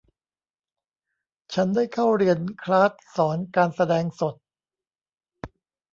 [1.53, 4.35] ฉันได้เข้าเรียนคลาสสอนการแสดงสด